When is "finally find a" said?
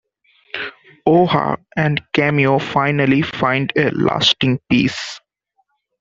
2.59-3.91